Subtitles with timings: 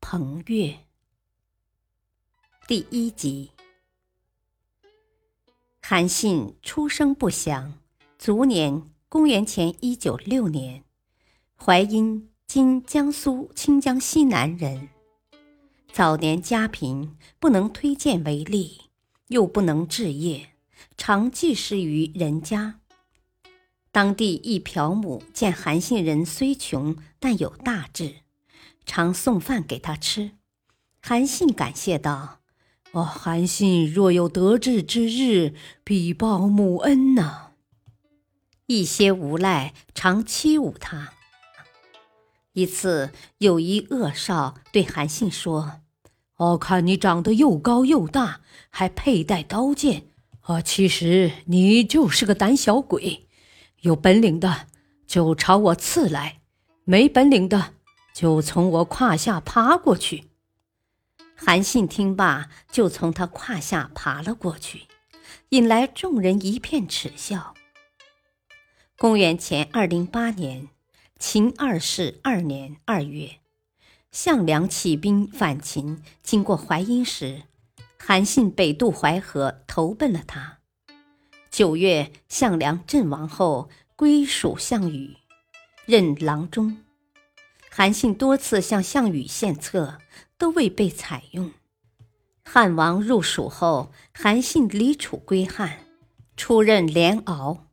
[0.00, 0.78] 彭越，
[2.66, 3.50] 第一集。
[5.82, 7.74] 韩信出生不详，
[8.18, 10.84] 卒年公元前一九六年，
[11.56, 14.88] 淮阴（今江苏清江西南）人。
[15.92, 18.80] 早年家贫，不能推荐为吏，
[19.26, 20.52] 又不能置业，
[20.96, 22.80] 常寄食于人家。
[23.90, 28.20] 当地一嫖母见韩信人虽穷，但有大志。
[28.88, 30.30] 常送饭给他吃，
[31.02, 32.40] 韩信感谢道
[32.92, 37.50] ：“哦，韩信若有得志之日，必报母恩呐。”
[38.66, 41.12] 一些无赖常欺侮他。
[42.54, 45.82] 一次，有一恶少对韩信说
[46.36, 50.04] ：“哦，看你长得又高又大，还佩戴刀剑，
[50.40, 53.28] 啊，其实你就是个胆小鬼。
[53.82, 54.66] 有本领的
[55.06, 56.40] 就朝我刺来，
[56.84, 57.74] 没本领的。”
[58.18, 60.24] 就从我胯下爬过去。
[61.36, 64.88] 韩信听罢，就从他胯下爬了过去，
[65.50, 67.54] 引来众人一片耻笑。
[68.96, 70.66] 公元前二零八年，
[71.20, 73.38] 秦二世二年二月，
[74.10, 77.44] 项梁起兵反秦，经过淮阴时，
[78.00, 80.58] 韩信北渡淮河，投奔了他。
[81.52, 85.16] 九月，项梁阵亡后，归属项羽，
[85.86, 86.78] 任郎中。
[87.78, 89.98] 韩信多次向项羽献策，
[90.36, 91.52] 都未被采用。
[92.42, 95.86] 汉王入蜀后，韩信离楚归汉，
[96.36, 97.68] 出任连敖，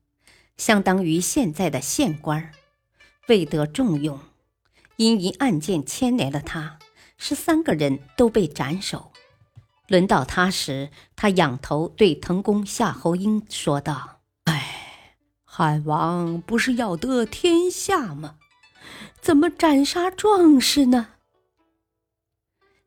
[0.57, 2.51] 相当于现在的县官，
[3.27, 4.19] 未得重用，
[4.97, 6.77] 因一案件牵连了他，
[7.17, 9.11] 十三个人都被斩首。
[9.87, 18.35] 轮到他时，他仰头对滕公夏侯婴说道：“哎，汉王不是要得天下吗？”
[19.25, 21.07] 怎么斩杀壮士呢？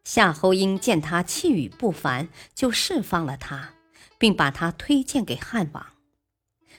[0.04, 3.74] 夏侯婴见他气宇不凡，就释放了他，
[4.18, 5.84] 并把他推荐给汉王。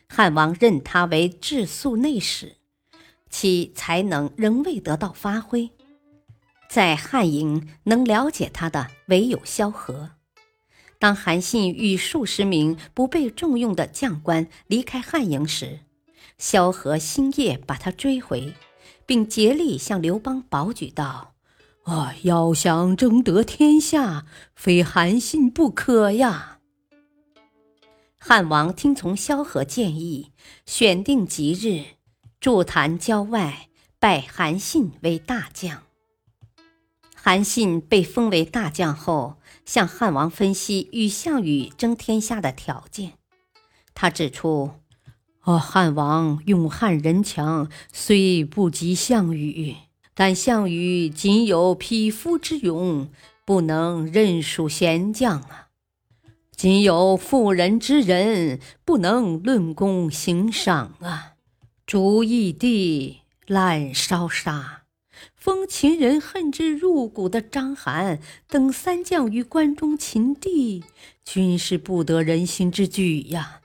[0.08, 2.56] 汉王任他为治粟内史，
[3.30, 5.70] 其才能仍未得到发挥。
[6.70, 10.12] 在汉营能了解他的唯有萧何。
[11.00, 15.82] 当韩信与数十名不被重用的将官离开汉营时，
[16.38, 18.54] 萧何星夜把他追回。
[19.10, 21.34] 并竭力向刘邦保举道
[21.82, 26.60] ：“啊，要想争得天下，非韩信不可呀！”
[28.22, 30.32] 汉王听从萧何建议，
[30.68, 31.98] 选定吉日，
[32.40, 35.82] 筑坛郊外，拜韩信为大将。
[37.16, 43.14] 韩信被封为大将后，向汉王分析与项羽争天下的条件。
[43.96, 44.79] 他指出。
[45.44, 49.76] 哦，汉王用汉人强，虽不及项羽，
[50.14, 53.10] 但项羽仅有匹夫之勇，
[53.46, 55.70] 不能任属贤将啊；
[56.56, 61.34] 仅有妇人之仁，不能论功行赏啊。
[61.88, 64.84] 逐义帝滥烧杀，
[65.36, 70.84] 封秦人恨之入骨的章邯等三将于关中擒地，
[71.26, 73.59] 均是不得人心之举呀。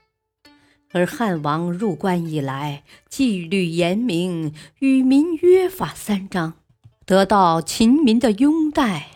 [0.95, 6.53] 而汉王入关以来，纪律严明，与民约法三章，
[7.05, 9.07] 得到秦民的拥戴。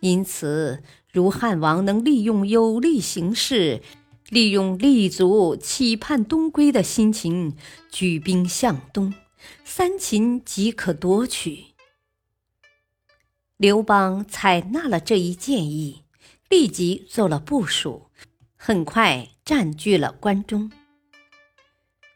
[0.00, 0.82] 因此，
[1.12, 3.80] 如汉王能利用有利形势，
[4.28, 7.54] 利用立足企盼东归的心情，
[7.92, 9.14] 举兵向东，
[9.62, 11.66] 三秦即可夺取。
[13.56, 16.02] 刘邦采纳了这一建议，
[16.48, 18.06] 立即做了部署，
[18.56, 20.72] 很快占据了关中。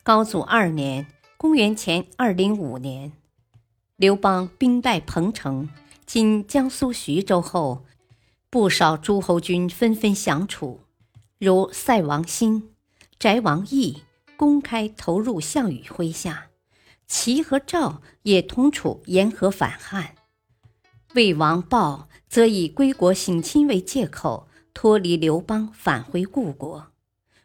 [0.04, 1.06] 高祖二年
[1.38, 3.12] （公元前二零五年），
[3.96, 5.70] 刘邦兵败彭城
[6.04, 7.86] （今江苏徐州）后，
[8.50, 10.80] 不少诸侯军纷纷降楚，
[11.38, 12.74] 如塞王辛、
[13.18, 14.02] 翟王义
[14.36, 16.48] 公开投入项羽麾下，
[17.06, 20.16] 齐和赵也同楚沿河反汉。
[21.14, 26.88] 魏王豹则以归国省亲为借口，脱离刘邦，返回故国，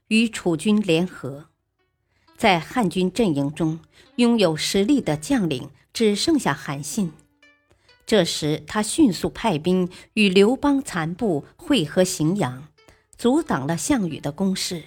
[0.10, 1.46] 与楚军联合。
[2.40, 3.82] 在汉军阵营中，
[4.16, 7.12] 拥有实力的将领只剩下韩信。
[8.06, 12.70] 这时，他迅速派兵与刘邦残部会合荥阳，
[13.18, 14.84] 阻挡了项羽的攻势。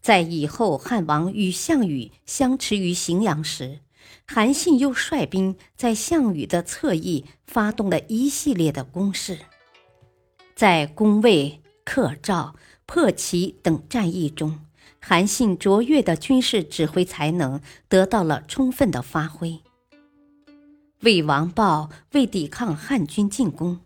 [0.00, 3.80] 在以后汉王与项羽相持于荥阳时，
[4.26, 9.40] 韩信又率兵在项羽的侧翼发动了一系列的攻势。
[10.54, 12.56] 在攻魏、克赵、
[12.86, 14.58] 破齐等战役中，
[15.08, 19.60] 韩信卓越的军事指挥才能得到了充分的发挥。
[21.00, 23.80] 魏王豹为抵抗汉军进攻，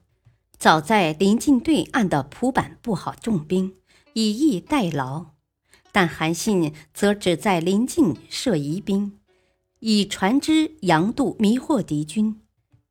[0.59, 3.77] 早在临近对岸的蒲坂布好重兵，
[4.15, 5.37] 以逸待劳；
[5.93, 9.21] 但韩信则只在临近设疑兵，
[9.79, 12.41] 以船只扬渡迷惑敌军，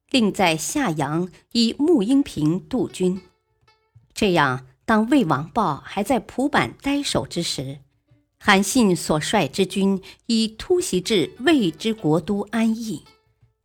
[0.09, 3.19] 另在下阳以木英平渡军。
[4.13, 7.79] 这样，当魏王豹还在蒲坂待守之时，
[8.43, 13.03] 韩信所率之军已突袭至魏之国都安邑。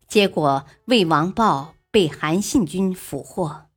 [0.07, 3.69] 结果，魏王豹被韩信军俘获，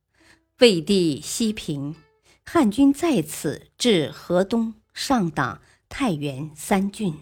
[0.58, 1.96] 魏地西平，
[2.44, 7.14] 汉军在此至河东、上党、太原三郡。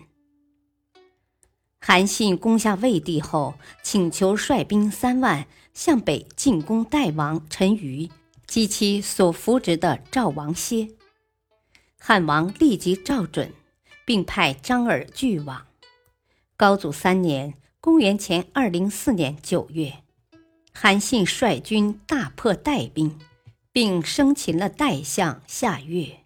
[1.81, 3.55] 韩信攻下魏地后，
[3.85, 8.11] 请求率兵三万向北进攻代王陈馀
[8.45, 10.89] 及其所扶植的赵王歇。
[11.97, 13.53] 汉王立即照准，
[14.09, 15.67] 并派张耳拒往。
[16.57, 17.53] 高祖三年。
[17.81, 19.99] 公元前二零四年九月，
[20.75, 23.17] 韩信率军大破代兵，
[23.71, 26.25] 并生擒了代相夏月。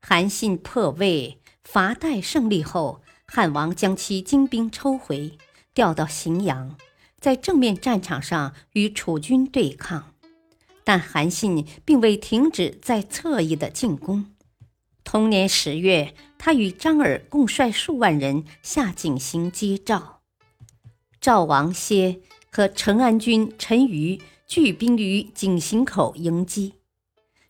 [0.00, 5.36] 韩信破魏伐代胜利后，汉王将其精兵抽回，
[5.74, 6.76] 调到荥阳，
[7.18, 10.14] 在正面战场上与楚军对抗。
[10.84, 14.33] 但韩信并未停止在侧翼的进攻。
[15.04, 20.22] 同年十月，他与张耳共率数万人下井陉接赵。
[21.20, 22.20] 赵王歇
[22.50, 26.74] 和成安军陈馀聚兵于井陉口迎击。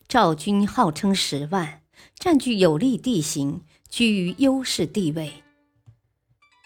[0.07, 1.81] 赵军号称十万，
[2.19, 5.43] 占据有利地形，居于优势地位。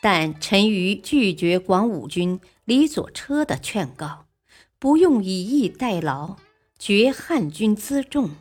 [0.02, 4.26] 但陈馀拒绝广武军李左车的劝告，
[4.78, 6.38] 不用以逸待劳，
[6.78, 8.32] 绝汉军辎重。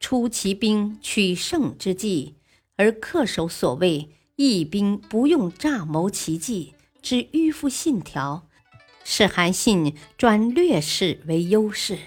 [0.00, 2.36] 出奇兵取胜之计，
[2.76, 8.48] 而恪守所谓“义兵不用诈谋奇计”之迂腐信条，
[9.04, 11.98] 使韩信转劣势为优势。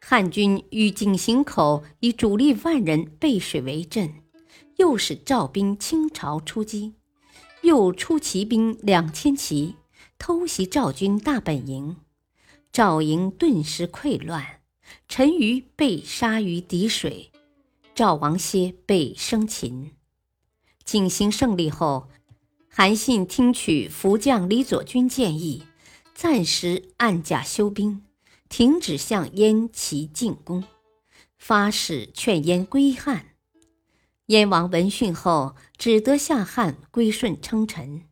[0.00, 4.14] 汉军于井陉口以主力万人背水为阵，
[4.76, 6.94] 又使赵兵倾巢出击，
[7.62, 9.76] 又出骑兵两千骑
[10.18, 11.96] 偷袭赵军大本营，
[12.72, 14.59] 赵营顿时溃乱。
[15.08, 17.30] 陈馀被杀于敌水，
[17.94, 19.92] 赵王歇被生擒。
[20.84, 22.08] 景行胜利后，
[22.68, 25.64] 韩信听取副将李左军建议，
[26.14, 28.02] 暂时按甲休兵，
[28.48, 30.64] 停止向燕齐进攻，
[31.38, 33.26] 发誓劝燕归汉。
[34.26, 38.02] 燕王闻讯后，只得下汉归顺称臣。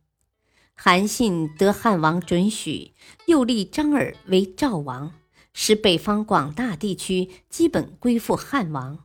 [0.75, 2.93] 韩信得汉王准许，
[3.27, 5.13] 又立张耳为赵王。
[5.53, 8.99] 使北方广大地区基本归附汉王。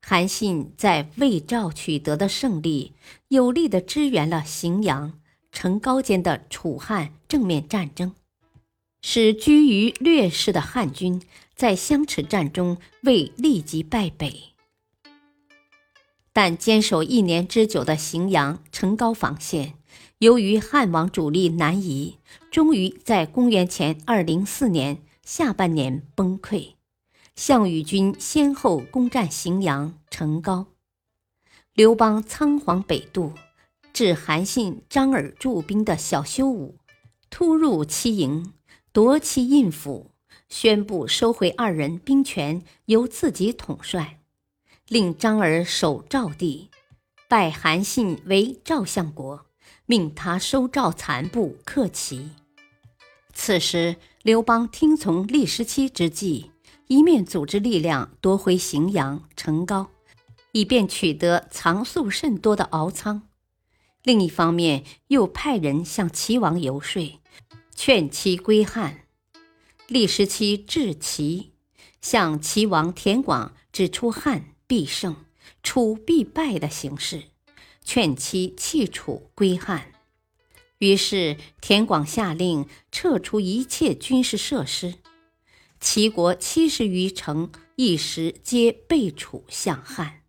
[0.00, 2.92] 韩信在魏赵取得的胜利，
[3.28, 5.18] 有力地支援了荥阳、
[5.50, 8.12] 成皋间的楚汉正面战争，
[9.00, 11.22] 使居于劣势的汉军
[11.54, 14.50] 在相持战中未立即败北。
[16.34, 19.74] 但坚守一年之久的荥阳、成皋防线，
[20.18, 22.18] 由于汉王主力南移，
[22.50, 24.98] 终于在公元前二零四年。
[25.24, 26.74] 下半年崩溃，
[27.34, 30.66] 项羽军先后攻占荥阳、成皋，
[31.72, 33.32] 刘邦仓皇北渡，
[33.94, 36.76] 至韩信、张耳驻兵的小修武，
[37.30, 38.52] 突入其营，
[38.92, 40.10] 夺其印府，
[40.50, 44.20] 宣布收回二人兵权，由自己统帅，
[44.88, 46.68] 令张耳守赵地，
[47.28, 49.46] 拜韩信为赵相国，
[49.86, 52.32] 命他收赵残部，克齐。
[53.32, 53.96] 此时。
[54.24, 56.50] 刘邦听从历时期之计，
[56.86, 59.88] 一面组织力量夺回荥阳、成皋，
[60.52, 63.28] 以便取得藏粟甚多的敖仓；
[64.02, 67.20] 另一方面，又派人向齐王游说，
[67.76, 69.02] 劝其归汉。
[69.88, 71.52] 历时期至齐，
[72.00, 75.16] 向齐王田广指出汉必胜、
[75.62, 77.24] 楚必败的形势，
[77.84, 79.92] 劝其弃楚归汉。
[80.84, 84.96] 于是，田广下令撤出一切军事设施，
[85.80, 90.20] 齐国七十余城一时皆被楚向汉。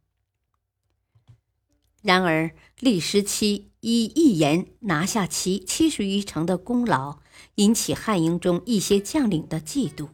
[2.01, 7.19] 然而，历时期以一言拿下齐七十余城的功劳，
[7.55, 10.09] 引起汉营中一些将领的嫉妒，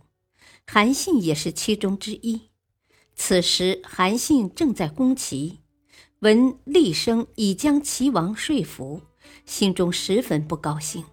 [0.65, 2.49] 韩信也是其中之一。
[3.13, 5.59] 此时，韩信正在攻齐，
[6.19, 9.01] 闻厉声已将齐王说服，
[9.45, 11.03] 心中十分不高兴。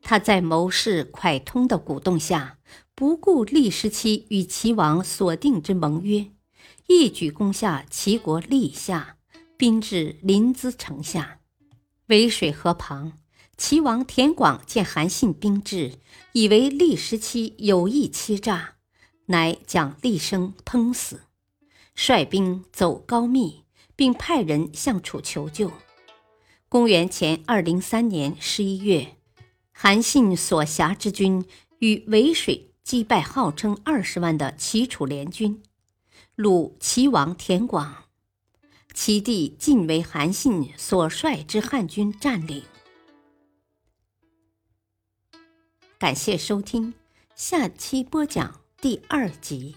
[0.00, 2.58] 他在谋士蒯通的鼓动下，
[2.94, 6.26] 不顾厉时期与齐王所定之盟约，
[6.88, 9.16] 一举攻下齐国历下，
[9.56, 11.38] 兵至临淄城下，
[12.06, 13.18] 渭水河旁。
[13.56, 15.92] 齐王田广见韩信兵至，
[16.32, 18.74] 以为厉时期有意欺诈，
[19.26, 21.20] 乃将厉声烹死，
[21.94, 23.62] 率兵走高密，
[23.94, 25.70] 并派人向楚求救。
[26.72, 29.18] 公元前二零三年十一月。
[29.72, 31.44] 韩信所辖之军
[31.80, 35.62] 与渭水击败号称二十万的齐楚联军，
[36.34, 38.04] 虏齐王田广，
[38.94, 42.62] 齐地尽为韩信所率之汉军占领。
[45.98, 46.94] 感谢收听，
[47.34, 49.76] 下期播讲第二集，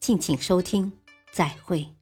[0.00, 0.90] 敬请收听，
[1.30, 1.99] 再会。